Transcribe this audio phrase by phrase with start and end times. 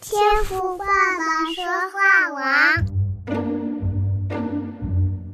[0.00, 1.62] 天赋爸爸说
[1.92, 2.40] 话王，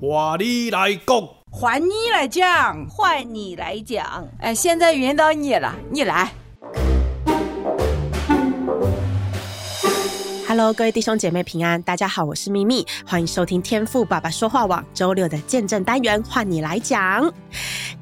[0.00, 4.28] 话你来讲，换你来讲，换你来讲。
[4.38, 6.32] 哎，现在轮到你了，你来。
[10.54, 17.32] Hello，各位弟兄姐妹平安，大家好，我是秘密，欢迎收听天赋爸爸说话网周六的见证单元，换你来讲。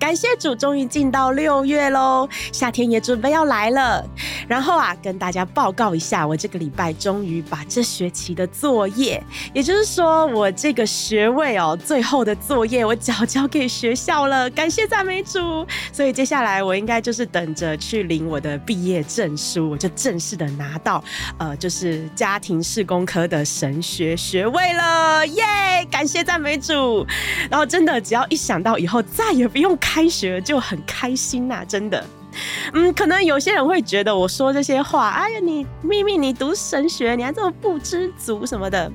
[0.00, 4.04] 感谢主，终于进到六月喽，夏天也准备要来了。
[4.48, 9.22] 然后啊，跟大家报告一下，我这个礼拜终于把这学期的作业，
[9.54, 15.64] 也就是说我这个学位哦，最后的作业我缴交给学校了，感谢赞美主。
[15.92, 21.04] 所以接下来我应该就是等着去领我的毕业证书，我就正式的拿到，
[21.38, 25.44] 呃，就是家庭事工科的神学学位了，耶！
[25.90, 27.06] 感谢赞美主。
[27.50, 32.04] 然后真的，只要一想到以后再也不用开学，就很开心呐，真的。
[32.72, 38.90] 嗯，可能有些人会觉得我说这些话，哎呀，你秘密，你读神学，你还这么不知足什么的。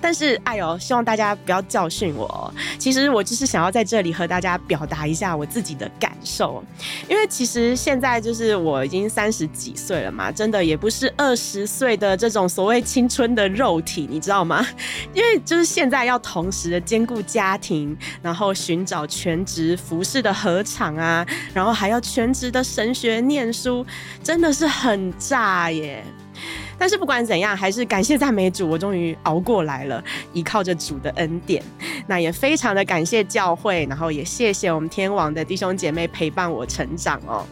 [0.00, 2.52] 但是，哎呦，希望大家不要教训我。
[2.78, 6.62] 其实我就是想要在这里和大家表达一下我自己的感受，
[7.08, 14.64] 因为其实现在就是我已经三十几岁了嘛，真的也不是二十岁的这种所谓青春的肉体，你知道吗？
[15.14, 23.86] 因为就是现在要同时的兼顾家庭，然后寻找全职服饰的合场啊，然后还要全职的神学念书，
[24.22, 26.04] 真的是很炸耶。
[26.76, 31.62] 但是不管怎样，还是感谢赞美主，我终于熬过来了，依靠着主的恩典。
[32.06, 37.46] 那也非常的感谢教会，然后也谢谢我们天王的弟兄姐妹陪伴我成长哦。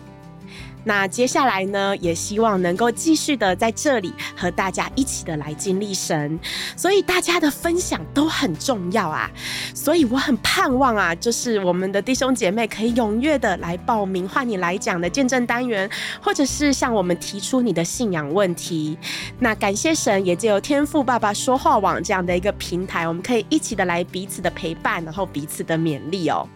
[0.84, 6.38] 那接下来呢，也希望能够继续的在这里和大家一起的来经历神，
[6.76, 9.30] 所以大家的分享都很重要啊。
[9.74, 15.88] 所以我很盼望啊，就是我们的弟兄姐妹可以踊跃的来报名换你来讲的见证单元，
[16.20, 18.96] 或者是向我们提出你的信仰问题。
[19.38, 26.46] 那感谢神，也借由天赋爸爸说话网这样的一个平台，我们可以一起的来彼此的陪伴，然后彼此的勉励哦。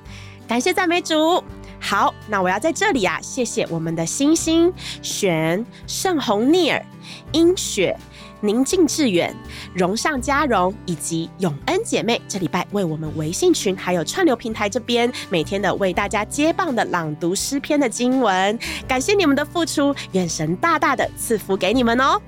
[0.48, 1.44] 感谢赞美主。
[1.78, 4.72] 好，那我要在这里啊，谢谢我们的星星、
[5.02, 6.84] 璇、盛红、聂尔、
[7.32, 7.94] 英雪、
[8.40, 9.32] 宁静致远、
[9.74, 18.58] 荣上加荣以及永恩姐妹，这礼拜为我们微信群还有串流平台这边每天的为大家接棒的朗读诗篇的经文，
[18.88, 22.18] 感谢你们的付出，愿神大大的赐福给你们哦。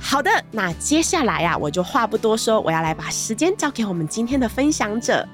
[0.00, 5.28] 好的，那接下来啊，我就话不多说，我要来把时间交给我们今天的分享者，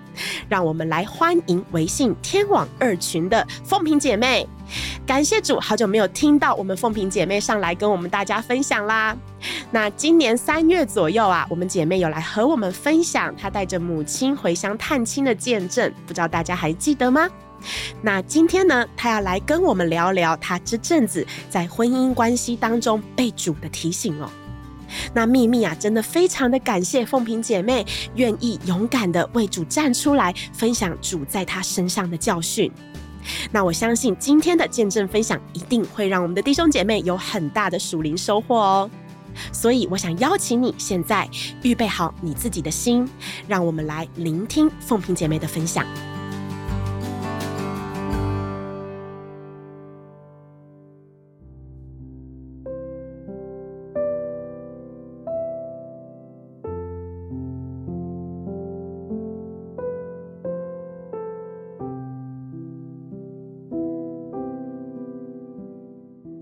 [0.48, 4.48] 让我们来欢迎微信天网二群的凤萍姐妹。
[5.06, 9.16] 感谢主，好久没有听到我们凤萍姐妹上来跟我们大家分享啦。
[9.70, 17.28] 那今年三月左右啊，我们姐妹有来和我们分享她带着母亲回乡探亲的见证，不知道大家还记得吗？
[18.00, 24.30] 那今天呢，她要来跟我们聊聊她这阵子在婚姻关系当中被主的提醒哦。
[25.12, 27.84] 那秘密啊，真的非常的感谢凤萍姐妹
[28.14, 32.70] 愿意勇敢的为主站出来，分享主在她身上的教训。
[33.50, 38.90] 那我相信今天的见证分享一定会让我们的弟兄姐妹有很大的属灵收获哦。
[39.50, 41.28] 所以我想邀请你现在
[41.62, 43.08] 预备好你自己的心，
[43.48, 45.84] 让我们来聆听凤萍姐妹的分享。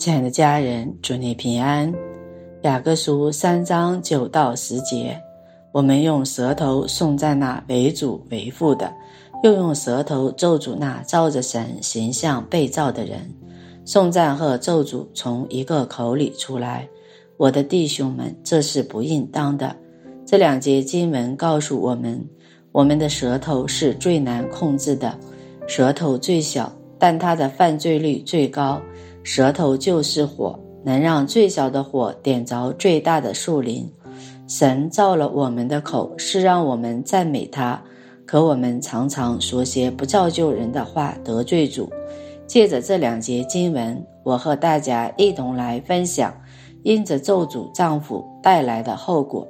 [0.02, 1.94] 亲爱的家人，祝你平安。
[2.62, 5.16] 雅各书三章九到十节，
[5.70, 8.92] 我们用舌头颂赞那为主为父的，
[9.44, 13.32] 又用舌头咒诅那照着神形象被造的人。
[13.84, 16.88] 颂赞和咒诅从一个口里出来。
[17.36, 19.76] 我的弟兄们，这是不应当的。
[20.26, 22.20] 这两节经文告诉我们，
[22.72, 25.16] 我们的舌头是最难控制的，
[25.68, 28.82] 舌头最小，但它的犯罪率最高。
[29.22, 33.90] 舌头就是火，能让最小的火点着最大的树林。
[34.48, 37.82] 神造了我们的口，是让我们赞美他，
[38.26, 41.90] 可我们常常说些不造就人的话，得罪主。
[42.46, 46.34] 借着这两节经文，我和大家一同来分享
[46.82, 49.46] 因着咒诅丈夫带来的后果。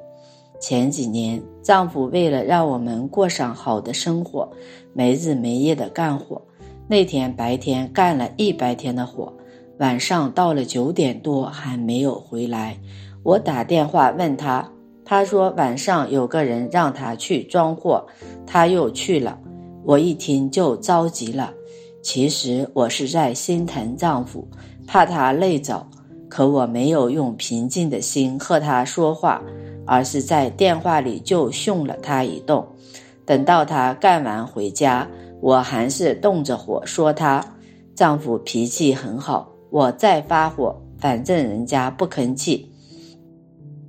[0.61, 4.49] 前几年，丈夫为了让我们过上好的生活，
[4.93, 6.41] 没日没夜的干活，
[6.87, 9.33] 那天白天干了一白天的活。
[9.79, 12.79] 晚上到了九点多还没有回来，
[13.23, 14.71] 我打电话问他，
[15.05, 18.07] 他说晚上有个人让他去装货，
[18.47, 19.39] 他又去了。
[19.85, 21.53] 我一听就着急了。
[22.03, 24.47] 其实我是在心疼丈夫，
[24.87, 25.85] 怕他累着。
[26.29, 29.43] 可我没有用平静的心和他说话，
[29.87, 32.65] 而是在电话里就训了他一顿。
[33.27, 35.07] 等到他干完回家，
[35.41, 37.45] 我还是动着火说他。
[37.95, 42.71] 丈夫脾气很好，我再发火，反正人家不吭气。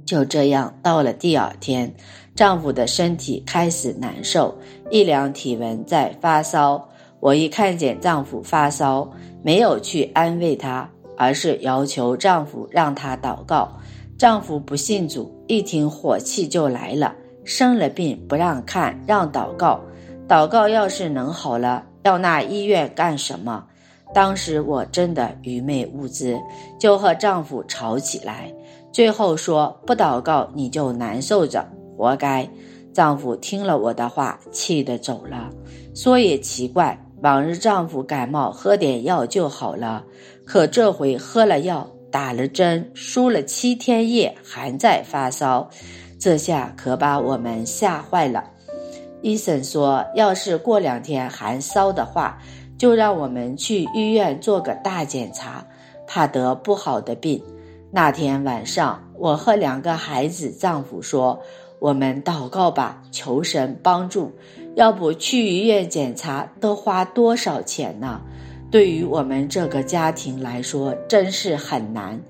[0.06, 1.94] 就这样，到了第二天，
[2.34, 4.58] 丈夫的身体开始难受，
[4.90, 6.88] 一量体温在发烧。
[7.20, 9.12] 我一看见丈夫发烧，
[9.44, 10.90] 没有去安慰他。
[11.16, 13.72] 而是要求丈夫让他祷告。
[14.18, 17.14] 丈夫不信主，一听火气就来了。
[17.44, 19.80] 生了病不让看，让祷告。
[20.28, 23.64] 祷告要是能好了，要那医院干什么？
[24.14, 26.40] 当时我真的愚昧无知，
[26.80, 28.54] 就和丈夫吵起来。
[28.92, 31.66] 最后说不祷告你就难受着，
[31.98, 32.48] 活该。
[32.94, 35.50] 丈夫听了我的话，气得走了。
[35.96, 36.98] 说也奇怪。
[37.24, 40.04] 往日丈夫感冒喝点药就好了，
[40.46, 45.70] 可这回喝了药，打了针，输了七天液，还在发烧，
[46.20, 48.44] 这下可把我们吓坏了。
[49.22, 52.38] 医生说，要是过两天还烧的话，
[52.84, 55.66] 就让我们去医院做个大检查，
[56.06, 57.42] 怕得不好的病。
[57.92, 61.40] 那天晚上，我和两个孩子丈夫说
[61.80, 64.34] ：“我们祷告吧，求神帮助。”
[64.76, 68.20] 要不去医院检查都花多少钱呢？
[68.70, 72.22] 对于我们这个家庭来说，真是很难。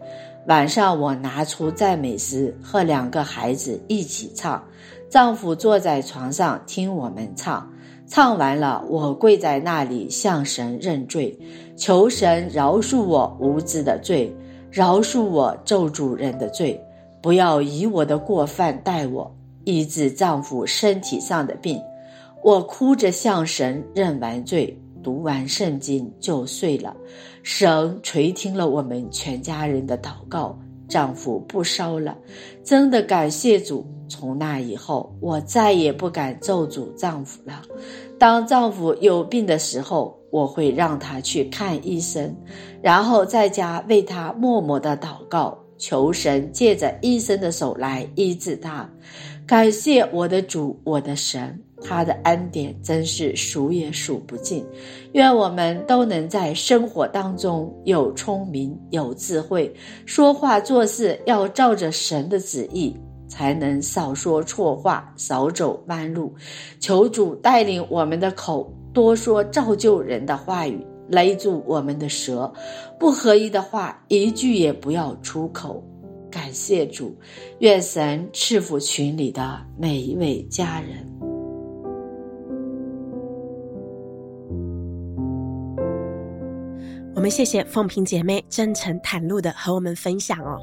[0.45, 4.63] 晚上我拿出赞美诗和两个孩子一起唱，
[5.09, 7.73] 丈夫坐在床上听我们唱。
[8.15, 11.36] 唱完了，我跪在那里向神认罪，
[11.75, 14.31] 求神饶恕我无知的罪，
[14.69, 16.80] 饶恕我咒主人的罪，
[17.24, 21.81] 不要以我的过犯待我，医治丈夫身体上的病。
[22.44, 26.95] 我哭着向神认完罪，读完圣经就睡了。
[27.42, 30.56] 神垂听了我们全家人的祷告，
[30.88, 32.15] 丈夫不烧了。
[32.63, 33.83] 真的感谢主！
[34.13, 37.63] 从那以后，我再也不敢咒诅丈夫了。
[38.19, 42.36] 当丈夫有病的时候，我会让他去看医生，
[42.80, 48.88] 然后在家为他默默的祷告，求神借着医生的手来医治他。
[49.48, 51.60] 感谢我的主，我的神。
[51.86, 54.65] 他的恩典真是数也数不尽，
[55.12, 59.69] 愿我们都能在生活当中有聪明、有智慧，
[60.06, 62.95] 说话做事要照着神的旨意，
[63.33, 66.31] 才能少说错话，少走弯路。
[66.80, 72.53] 求主带领我们的口，多说造就人的话语，勒住我们的舌，
[73.00, 75.83] 不合意的话一句也不要出口。
[76.30, 77.15] 感谢主，
[77.57, 81.09] 愿神赐福群里的每一位家人。
[87.15, 90.59] 我们谢谢凤萍姐妹真诚袒露的和我们分享哦。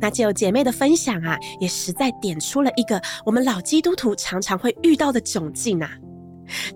[0.00, 5.90] 那就有姐妹的分享啊，也实在点出了一个我们老基督徒常常会遇到的窘境啊。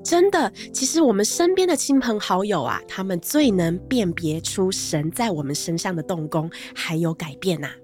[0.02, 7.74] 真的，其实我们身边的亲朋好友啊，他们最能辨别出神在我们身上的动工还有改变呐、啊。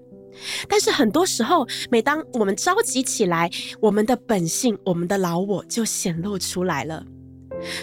[0.67, 3.49] 但是很多时候，每当我们着急起来，
[3.79, 7.05] 我们的本性、我们的老我就显露出来了。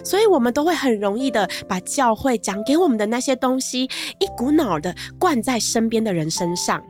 [0.04, 3.84] 所以，我们都会很容易的把教会讲给我们的那些东西，
[4.19, 6.82] 一股脑的灌在身边的人身上。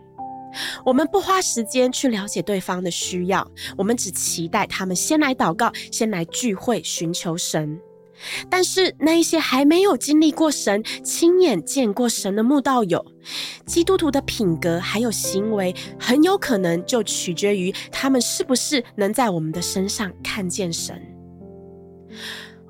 [0.85, 7.81] 我们不花时间去了解对方的需要，我们只期待他们先来祷告，先来聚会寻求神。
[8.49, 13.05] 但是，那一些还没有经历过神、亲眼见过神的慕道友，
[13.67, 21.03] 基督徒的品格还有行为，很有可能就取决于他们是不是能在我们的身上看见神。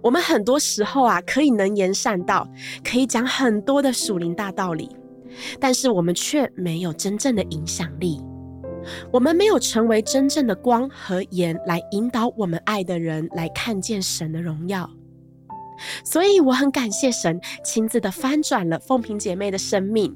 [0.01, 2.49] 我们很多时候啊，可以能言善道，
[2.83, 4.89] 可以讲很多的属灵大道理，
[5.61, 8.21] 但是我们却没有真正的影响力。
[9.13, 14.91] 我们没有成为真正的光和盐，来引导我们爱的人来看见神的荣耀。
[16.05, 20.15] 所以我很感谢神亲自的翻转了凤萍姐妹的生命。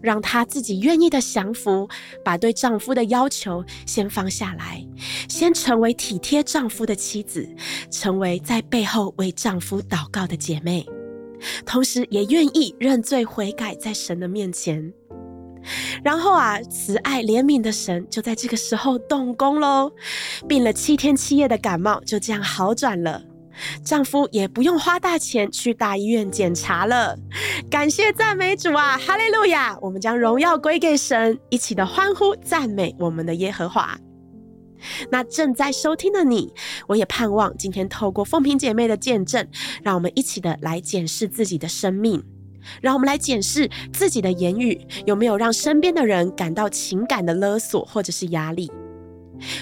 [0.00, 1.86] 让她自己愿意的降服，
[2.24, 4.82] 把对丈夫的要求先放下来，
[5.28, 7.46] 先成为体贴丈夫的妻子，
[7.90, 10.86] 成为在背后为丈夫祷告的姐妹，
[11.64, 14.92] 同时也愿意认罪悔改在神的面前。
[16.04, 19.90] 然后啊，慈爱怜悯的神就在这个时候动工喽，
[20.48, 23.22] 病了七天七夜的感冒就这样好转了。
[23.82, 27.18] 丈夫也不用花大钱去大医院检查了，
[27.70, 29.76] 感谢赞美主啊，哈利路亚！
[29.80, 33.98] 我们将荣耀归给神，一起的欢呼赞美我们的耶和华。
[35.10, 36.52] 那正在收听的你，
[36.86, 39.46] 我也盼望今天透过凤萍姐妹的见证，
[39.82, 42.22] 让我们一起的来检视自己的生命。
[42.80, 48.68] 让我们来检视自己的言语有没有让身边的人感到情感的勒索或者是压力。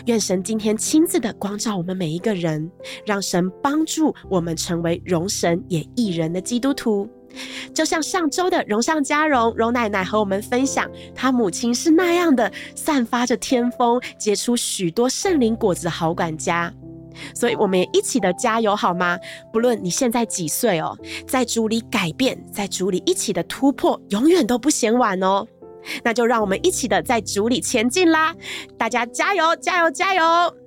[0.06, 2.70] 愿神今天亲自的光照我们每一个人，
[3.04, 7.06] 让神帮助我们成为容神也益人的基督徒。
[7.74, 16.72] 就像上周的荣上加荣，荣奶奶和我们分享，她母亲是那样的散发着天风，结出许多圣灵果子的好管家。
[17.32, 19.18] 所以我们也一起的加油好吗？
[19.52, 20.98] 不论你现在几岁哦，
[21.28, 25.46] 在主里改变，在主里一起的突破，永远都不嫌晚哦。
[26.02, 28.34] 那就让我们一起的在主里前进啦！
[28.78, 30.63] 大家加油，加油，加油！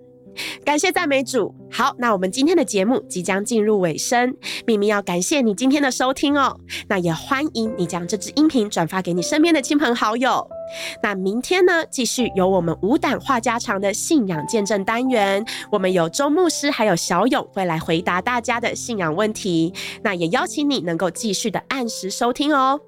[0.64, 1.54] 感谢赞美主。
[1.70, 6.58] 好，那我们今天的节目即将进入尾声，秘密要感谢你今天的收听哦。
[6.88, 10.48] 那也欢迎你将这支音频转发给你身边的亲朋好友。
[11.02, 19.74] 那明天呢，继续有我们无胆话家常的信仰见证单元，我们有周牧师还有小勇会来回答大家的信仰问题。
[20.04, 22.80] 那也邀请你能够继续的按时收听哦。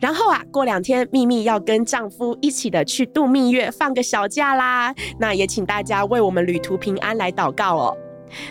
[0.00, 4.94] 然后啊，过两天秘密要跟丈夫一起的去度蜜月，放个小假啦。
[5.18, 7.96] 那也请大家为我们旅途平安来祷告哦。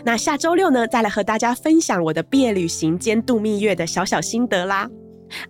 [0.04, 4.90] 那下周六呢，再来和大家分享我的毕业旅行兼度蜜月的小小心得啦。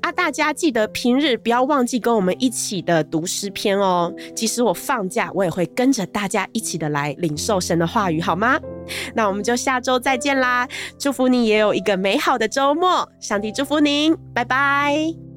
[0.02, 4.14] 啊，大家记得平日不要忘记跟我们一起的读诗篇哦。
[4.36, 8.60] 即使我放假，我也会跟着大家一起的来领受神的话语，好吗？
[9.16, 10.68] 那我们就下周再见啦！
[10.98, 15.29] 祝福你也有一个美好的周末，上帝祝福您，拜拜。